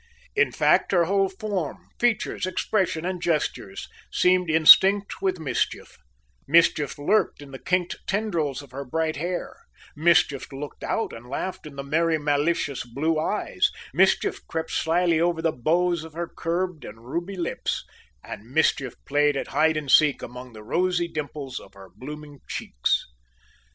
[0.35, 5.95] In fact her whole form, features, expression and gestures seemed instinct with mischief
[6.47, 9.55] mischief lurked in the kinked tendrils of her bright hair;
[9.95, 15.39] mischief looked out and laughed in the merry, malicious blue eyes; mischief crept slyly over
[15.39, 17.85] the bows of her curbed and ruby lips,
[18.23, 23.05] and mischief played at hide and seek among the rosy dimples of her blooming cheeks.